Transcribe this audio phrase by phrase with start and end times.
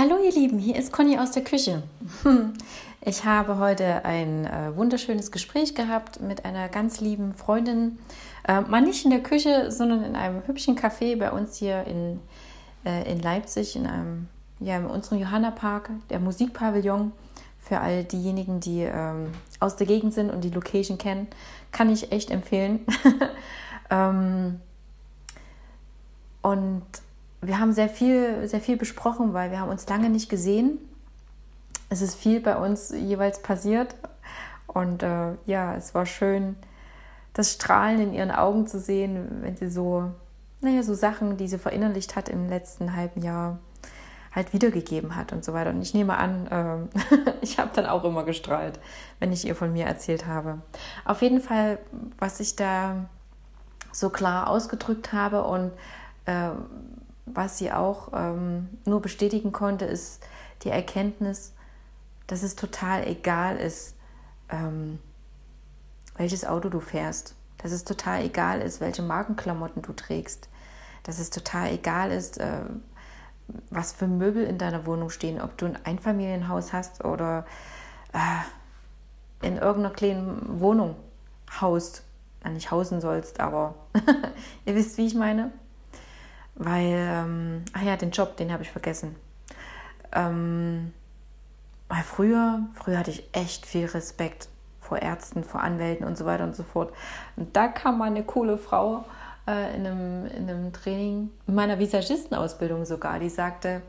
[0.00, 1.82] Hallo ihr Lieben, hier ist Conny aus der Küche.
[3.02, 7.98] Ich habe heute ein äh, wunderschönes Gespräch gehabt mit einer ganz lieben Freundin.
[8.48, 12.18] Äh, mal nicht in der Küche, sondern in einem hübschen Café bei uns hier in,
[12.86, 14.28] äh, in Leipzig, in einem,
[14.58, 17.12] ja, in unserem Johanna Park, der Musikpavillon.
[17.58, 21.26] Für all diejenigen, die ähm, aus der Gegend sind und die Location kennen,
[21.72, 22.86] kann ich echt empfehlen.
[23.90, 24.60] ähm,
[26.40, 26.84] und
[27.42, 30.78] wir haben sehr viel, sehr viel besprochen, weil wir haben uns lange nicht gesehen.
[31.88, 33.96] Es ist viel bei uns jeweils passiert.
[34.66, 36.56] Und äh, ja, es war schön,
[37.32, 40.10] das Strahlen in ihren Augen zu sehen, wenn sie so,
[40.60, 43.58] naja, so Sachen, die sie verinnerlicht hat im letzten halben Jahr,
[44.32, 45.70] halt wiedergegeben hat und so weiter.
[45.70, 48.78] Und ich nehme an, äh, ich habe dann auch immer gestrahlt,
[49.18, 50.60] wenn ich ihr von mir erzählt habe.
[51.04, 51.78] Auf jeden Fall,
[52.18, 53.06] was ich da
[53.92, 55.72] so klar ausgedrückt habe und
[56.26, 56.50] äh,
[57.34, 60.22] was sie auch ähm, nur bestätigen konnte, ist
[60.62, 61.54] die Erkenntnis,
[62.26, 63.96] dass es total egal ist,
[64.48, 64.98] ähm,
[66.16, 67.34] welches Auto du fährst.
[67.58, 70.48] Dass es total egal ist, welche Markenklamotten du trägst.
[71.02, 72.60] Dass es total egal ist, äh,
[73.70, 75.40] was für Möbel in deiner Wohnung stehen.
[75.40, 77.44] Ob du ein Einfamilienhaus hast oder
[78.12, 80.96] äh, in irgendeiner kleinen Wohnung
[81.60, 82.04] haust.
[82.48, 83.74] Nicht hausen sollst, aber
[84.64, 85.52] ihr wisst, wie ich meine.
[86.54, 89.16] Weil, ähm, ach ja, den Job, den habe ich vergessen.
[90.12, 90.92] Ähm,
[91.88, 94.48] weil früher, früher hatte ich echt viel Respekt
[94.80, 96.92] vor Ärzten, vor Anwälten und so weiter und so fort.
[97.36, 99.04] Und da kam mal eine coole Frau
[99.46, 103.82] äh, in, einem, in einem Training, in meiner Visagistenausbildung sogar, die sagte,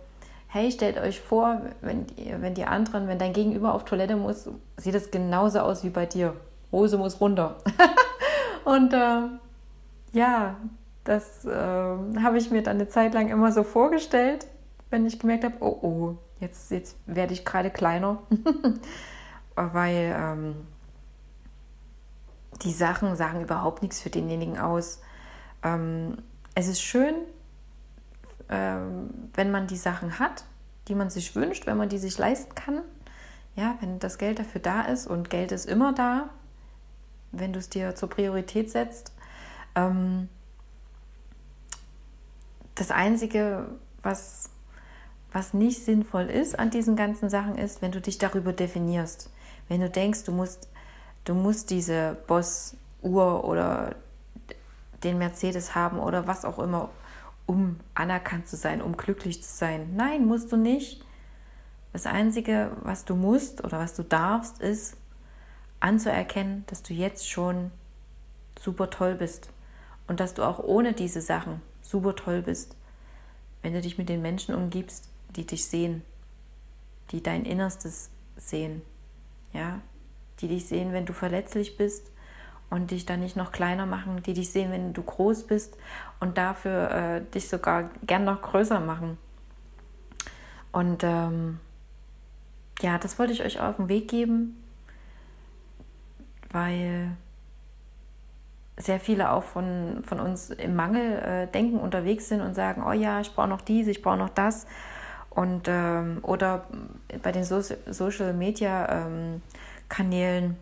[0.47, 2.05] hey, stellt euch vor, wenn
[2.39, 6.05] wenn die anderen, wenn dein Gegenüber auf Toilette muss, sieht es genauso aus wie bei
[6.05, 6.35] dir.
[6.71, 7.57] Hose muss runter.
[8.65, 9.21] und äh,
[10.13, 10.55] ja,
[11.03, 14.47] das äh, habe ich mir dann eine Zeit lang immer so vorgestellt,
[14.89, 18.21] wenn ich gemerkt habe, oh oh, jetzt, jetzt werde ich gerade kleiner.
[19.55, 20.55] Weil ähm,
[22.61, 25.01] die Sachen sagen überhaupt nichts für denjenigen aus.
[25.63, 26.17] Ähm,
[26.55, 27.15] es ist schön,
[28.49, 30.43] ähm, wenn man die Sachen hat,
[30.87, 32.81] die man sich wünscht, wenn man die sich leisten kann.
[33.55, 36.29] Ja, wenn das Geld dafür da ist und Geld ist immer da,
[37.31, 39.13] wenn du es dir zur Priorität setzt.
[39.75, 40.29] Ähm,
[42.81, 43.67] das Einzige,
[44.01, 44.49] was,
[45.31, 49.29] was nicht sinnvoll ist an diesen ganzen Sachen, ist, wenn du dich darüber definierst.
[49.67, 50.67] Wenn du denkst, du musst,
[51.23, 53.93] du musst diese Boss-Uhr oder
[55.03, 56.89] den Mercedes haben oder was auch immer,
[57.45, 59.95] um anerkannt zu sein, um glücklich zu sein.
[59.95, 61.05] Nein, musst du nicht.
[61.93, 64.97] Das Einzige, was du musst oder was du darfst, ist
[65.81, 67.69] anzuerkennen, dass du jetzt schon
[68.59, 69.51] super toll bist
[70.07, 72.75] und dass du auch ohne diese Sachen super toll bist,
[73.61, 76.03] wenn du dich mit den Menschen umgibst, die dich sehen,
[77.11, 78.81] die dein Innerstes sehen,
[79.53, 79.81] ja,
[80.39, 82.11] die dich sehen, wenn du verletzlich bist
[82.69, 85.77] und dich dann nicht noch kleiner machen, die dich sehen, wenn du groß bist
[86.19, 89.17] und dafür äh, dich sogar gern noch größer machen.
[90.71, 91.59] Und ähm,
[92.81, 94.63] ja, das wollte ich euch auf den Weg geben,
[96.49, 97.11] weil
[98.77, 103.19] sehr viele auch von, von uns im Mangeldenken äh, unterwegs sind und sagen, oh ja,
[103.19, 104.65] ich brauche noch dies, ich brauche noch das.
[105.29, 106.65] Und, ähm, oder
[107.21, 109.41] bei den so Social Media ähm,
[109.87, 110.57] Kanälen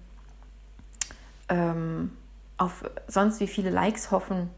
[1.50, 2.12] ähm,
[2.58, 4.50] auf sonst wie viele Likes hoffen.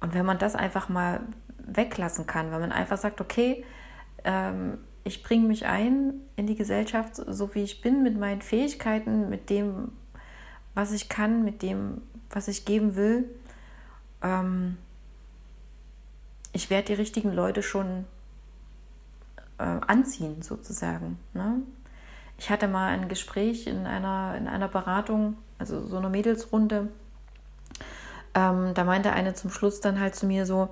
[0.00, 1.20] Und wenn man das einfach mal
[1.58, 3.64] weglassen kann, wenn man einfach sagt, okay,
[4.24, 9.28] ähm, ich bringe mich ein in die Gesellschaft, so wie ich bin, mit meinen Fähigkeiten,
[9.28, 9.92] mit dem,
[10.74, 13.28] was ich kann, mit dem, was ich geben will.
[14.22, 14.78] Ähm,
[16.52, 18.04] ich werde die richtigen Leute schon
[19.58, 21.18] äh, anziehen, sozusagen.
[21.34, 21.62] Ne?
[22.38, 26.88] Ich hatte mal ein Gespräch in einer, in einer Beratung, also so eine Mädelsrunde.
[28.34, 30.70] Ähm, da meinte eine zum Schluss dann halt zu mir so,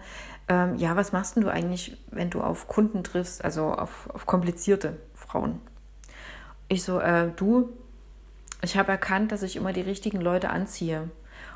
[0.49, 4.97] ähm, ja, was machst du eigentlich, wenn du auf Kunden triffst, also auf, auf komplizierte
[5.15, 5.61] Frauen?
[6.69, 7.71] Ich so, äh, du,
[8.63, 11.11] ich habe erkannt, dass ich immer die richtigen Leute anziehe.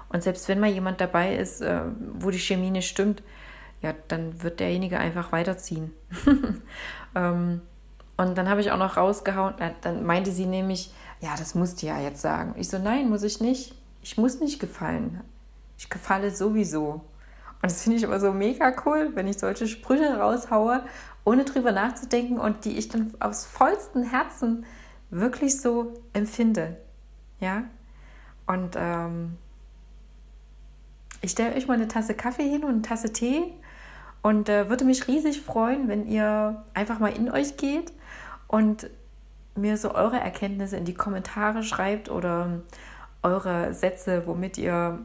[0.09, 1.81] Und selbst wenn mal jemand dabei ist, äh,
[2.15, 3.23] wo die Chemie nicht stimmt,
[3.83, 5.93] ja, dann wird derjenige einfach weiterziehen.
[7.15, 7.61] ähm,
[8.17, 11.87] und dann habe ich auch noch rausgehauen, dann meinte sie nämlich, ja, das musst du
[11.87, 12.55] ja jetzt sagen.
[12.56, 13.75] Ich so, nein, muss ich nicht.
[14.03, 15.21] Ich muss nicht gefallen.
[15.77, 17.03] Ich gefalle sowieso.
[17.62, 20.85] Und das finde ich immer so mega cool, wenn ich solche Sprüche raushaue,
[21.25, 24.65] ohne drüber nachzudenken und die ich dann aus vollstem Herzen
[25.11, 26.77] wirklich so empfinde.
[27.44, 27.64] Ja?
[28.46, 29.37] Und ähm,
[31.20, 33.52] ich stelle euch mal eine Tasse Kaffee hin und eine Tasse Tee
[34.23, 37.93] Und äh, würde mich riesig freuen, wenn ihr einfach mal in euch geht
[38.49, 38.88] und
[39.56, 42.62] mir so eure Erkenntnisse in die Kommentare schreibt oder
[43.23, 44.99] eure Sätze, womit ihr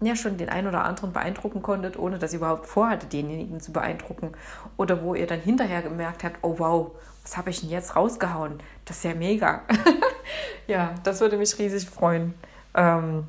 [0.00, 3.72] ja schon den einen oder anderen beeindrucken konntet, ohne dass ihr überhaupt vorhattet, denjenigen zu
[3.72, 4.32] beeindrucken.
[4.76, 6.92] Oder wo ihr dann hinterher gemerkt habt, oh wow,
[7.22, 8.60] was habe ich denn jetzt rausgehauen?
[8.84, 9.62] Das ist ja mega.
[10.66, 12.34] ja, das würde mich riesig freuen.
[12.74, 13.26] Ähm,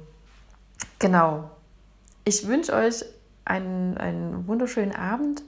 [1.00, 1.50] genau.
[2.25, 3.04] Ich wünsche euch
[3.45, 5.44] einen, einen wunderschönen Abend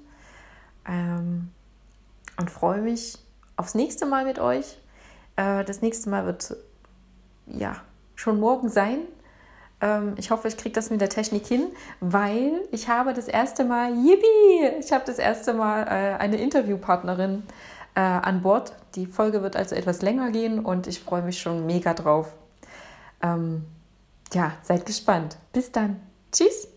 [0.88, 1.52] ähm,
[2.38, 3.18] und freue mich
[3.56, 4.78] aufs nächste Mal mit euch.
[5.36, 6.56] Äh, das nächste Mal wird
[7.48, 7.78] ja
[8.16, 9.00] schon morgen sein.
[9.82, 11.68] Ähm, ich hoffe, ich kriege das mit der Technik hin,
[12.00, 17.44] weil ich habe das erste Mal, yippie, ich habe das erste Mal äh, eine Interviewpartnerin
[17.96, 18.74] äh, an Bord.
[18.96, 22.34] Die Folge wird also etwas länger gehen und ich freue mich schon mega drauf.
[23.22, 23.66] Ähm,
[24.34, 25.38] ja, seid gespannt.
[25.52, 26.00] Bis dann.
[26.32, 26.68] Tschüss.